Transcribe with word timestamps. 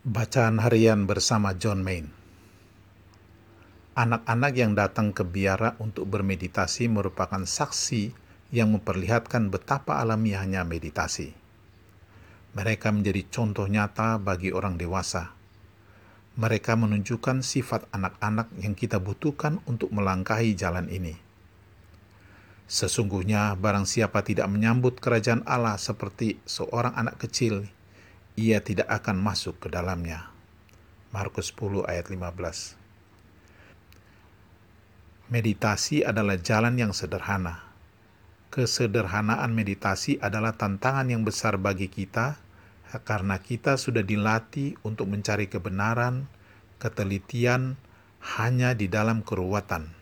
Bacaan 0.00 0.64
harian 0.64 1.04
bersama 1.04 1.52
John 1.52 1.84
Main. 1.84 2.08
Anak-anak 3.92 4.52
yang 4.56 4.72
datang 4.72 5.12
ke 5.12 5.20
biara 5.28 5.76
untuk 5.76 6.08
bermeditasi 6.08 6.88
merupakan 6.88 7.44
saksi 7.44 8.08
yang 8.48 8.72
memperlihatkan 8.72 9.52
betapa 9.52 10.00
alamiahnya 10.00 10.64
meditasi. 10.64 11.36
Mereka 12.56 12.96
menjadi 12.96 13.28
contoh 13.28 13.68
nyata 13.68 14.16
bagi 14.16 14.56
orang 14.56 14.80
dewasa. 14.80 15.36
Mereka 16.40 16.80
menunjukkan 16.80 17.44
sifat 17.44 17.84
anak-anak 17.92 18.48
yang 18.56 18.72
kita 18.72 18.96
butuhkan 19.04 19.60
untuk 19.68 19.92
melangkahi 19.92 20.56
jalan 20.56 20.88
ini. 20.88 21.20
Sesungguhnya, 22.72 23.52
barang 23.52 23.84
siapa 23.84 24.24
tidak 24.24 24.48
menyambut 24.48 24.96
kerajaan 24.96 25.44
Allah 25.44 25.76
seperti 25.76 26.40
seorang 26.48 26.96
anak 26.96 27.20
kecil 27.20 27.68
ia 28.40 28.64
tidak 28.64 28.88
akan 28.88 29.20
masuk 29.20 29.60
ke 29.60 29.68
dalamnya. 29.68 30.32
Markus 31.12 31.52
10 31.52 31.84
ayat 31.84 32.08
15. 32.08 32.80
Meditasi 35.28 36.00
adalah 36.00 36.40
jalan 36.40 36.80
yang 36.80 36.96
sederhana. 36.96 37.68
Kesederhanaan 38.48 39.52
meditasi 39.52 40.18
adalah 40.18 40.56
tantangan 40.56 41.06
yang 41.06 41.22
besar 41.22 41.60
bagi 41.60 41.86
kita 41.86 42.40
karena 43.06 43.38
kita 43.38 43.78
sudah 43.78 44.02
dilatih 44.02 44.74
untuk 44.82 45.06
mencari 45.06 45.46
kebenaran, 45.46 46.26
ketelitian 46.82 47.78
hanya 48.40 48.74
di 48.74 48.90
dalam 48.90 49.22
keruwatan. 49.22 49.94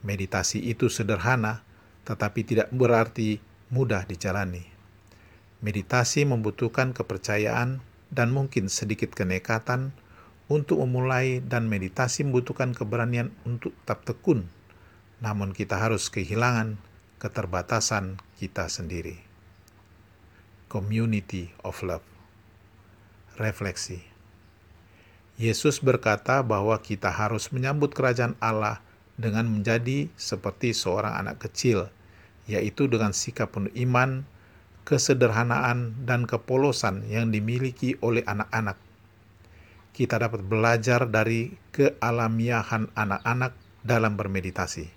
Meditasi 0.00 0.64
itu 0.64 0.88
sederhana, 0.88 1.60
tetapi 2.08 2.48
tidak 2.48 2.72
berarti 2.72 3.44
mudah 3.68 4.08
dijalani. 4.08 4.72
Meditasi 5.62 6.26
membutuhkan 6.26 6.90
kepercayaan 6.90 7.80
dan 8.10 8.28
mungkin 8.34 8.66
sedikit 8.66 9.14
kenekatan 9.14 9.94
untuk 10.50 10.82
memulai 10.82 11.38
dan 11.40 11.70
meditasi 11.70 12.26
membutuhkan 12.26 12.74
keberanian 12.74 13.30
untuk 13.46 13.72
tetap 13.82 14.02
tekun. 14.02 14.50
Namun 15.22 15.54
kita 15.54 15.78
harus 15.78 16.10
kehilangan 16.10 16.76
keterbatasan 17.22 18.18
kita 18.42 18.66
sendiri. 18.66 19.22
Community 20.66 21.54
of 21.62 21.78
Love 21.86 22.04
Refleksi 23.38 24.12
Yesus 25.40 25.80
berkata 25.80 26.44
bahwa 26.44 26.76
kita 26.82 27.08
harus 27.08 27.48
menyambut 27.54 27.96
kerajaan 27.96 28.36
Allah 28.42 28.84
dengan 29.16 29.48
menjadi 29.48 30.12
seperti 30.14 30.76
seorang 30.76 31.16
anak 31.18 31.48
kecil, 31.48 31.88
yaitu 32.44 32.84
dengan 32.86 33.16
sikap 33.16 33.56
penuh 33.56 33.72
iman, 33.88 34.28
kesederhanaan, 34.82 36.06
dan 36.06 36.26
kepolosan 36.26 37.06
yang 37.06 37.30
dimiliki 37.30 37.94
oleh 38.02 38.26
anak-anak. 38.26 38.78
Kita 39.92 40.16
dapat 40.16 40.40
belajar 40.42 41.04
dari 41.06 41.52
kealamiahan 41.70 42.90
anak-anak 42.96 43.52
dalam 43.84 44.16
bermeditasi. 44.16 44.88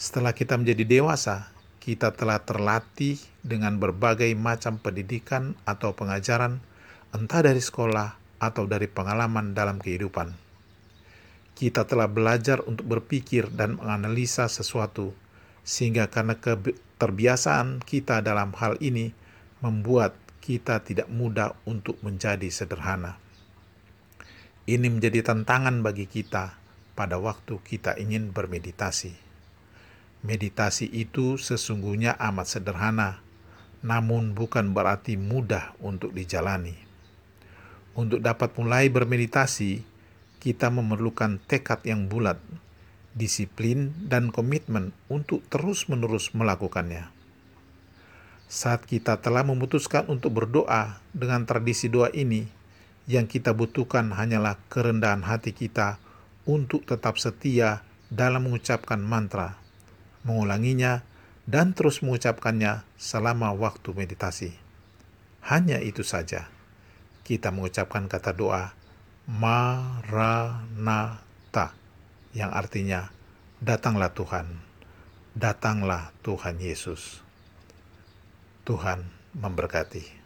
Setelah 0.00 0.32
kita 0.32 0.56
menjadi 0.56 0.88
dewasa, 0.88 1.52
kita 1.80 2.12
telah 2.12 2.40
terlatih 2.40 3.20
dengan 3.40 3.80
berbagai 3.80 4.32
macam 4.36 4.76
pendidikan 4.76 5.56
atau 5.64 5.96
pengajaran, 5.96 6.60
entah 7.12 7.40
dari 7.40 7.60
sekolah 7.60 8.16
atau 8.40 8.64
dari 8.64 8.88
pengalaman 8.88 9.52
dalam 9.52 9.76
kehidupan. 9.80 10.32
Kita 11.56 11.84
telah 11.84 12.08
belajar 12.08 12.64
untuk 12.64 12.88
berpikir 12.88 13.52
dan 13.52 13.76
menganalisa 13.76 14.48
sesuatu, 14.48 15.12
sehingga 15.62 16.10
karena 16.10 16.36
Keterbiasaan 17.00 17.80
kita 17.80 18.20
dalam 18.20 18.52
hal 18.60 18.76
ini 18.76 19.16
membuat 19.64 20.12
kita 20.44 20.84
tidak 20.84 21.08
mudah 21.08 21.56
untuk 21.64 21.96
menjadi 22.04 22.44
sederhana. 22.52 23.16
Ini 24.68 24.84
menjadi 24.84 25.24
tantangan 25.24 25.80
bagi 25.80 26.04
kita 26.04 26.60
pada 26.92 27.16
waktu 27.16 27.56
kita 27.64 27.96
ingin 27.96 28.36
bermeditasi. 28.36 29.16
Meditasi 30.20 30.92
itu 30.92 31.40
sesungguhnya 31.40 32.20
amat 32.20 32.60
sederhana, 32.60 33.24
namun 33.80 34.36
bukan 34.36 34.76
berarti 34.76 35.16
mudah 35.16 35.72
untuk 35.80 36.12
dijalani. 36.12 36.76
Untuk 37.96 38.20
dapat 38.20 38.52
mulai 38.60 38.92
bermeditasi, 38.92 39.80
kita 40.36 40.68
memerlukan 40.68 41.40
tekad 41.48 41.80
yang 41.88 42.12
bulat 42.12 42.36
disiplin, 43.14 43.90
dan 44.06 44.30
komitmen 44.30 44.94
untuk 45.10 45.42
terus-menerus 45.50 46.30
melakukannya. 46.34 47.10
Saat 48.50 48.86
kita 48.86 49.22
telah 49.22 49.46
memutuskan 49.46 50.10
untuk 50.10 50.34
berdoa 50.42 50.98
dengan 51.14 51.46
tradisi 51.46 51.86
doa 51.86 52.10
ini, 52.10 52.50
yang 53.06 53.26
kita 53.26 53.54
butuhkan 53.54 54.10
hanyalah 54.14 54.58
kerendahan 54.70 55.22
hati 55.26 55.54
kita 55.54 55.98
untuk 56.46 56.86
tetap 56.86 57.18
setia 57.18 57.82
dalam 58.10 58.46
mengucapkan 58.50 58.98
mantra, 58.98 59.54
mengulanginya, 60.26 61.02
dan 61.46 61.74
terus 61.74 62.02
mengucapkannya 62.02 62.82
selama 62.98 63.50
waktu 63.54 63.90
meditasi. 63.94 64.54
Hanya 65.46 65.82
itu 65.82 66.02
saja. 66.06 66.46
Kita 67.26 67.50
mengucapkan 67.54 68.10
kata 68.10 68.34
doa 68.34 68.74
Maranatha 69.30 70.60
yang 72.30 72.54
artinya 72.54 73.10
datanglah 73.58 74.14
Tuhan, 74.14 74.46
datanglah 75.34 76.14
Tuhan 76.22 76.62
Yesus. 76.62 77.22
Tuhan 78.62 79.02
memberkati. 79.34 80.19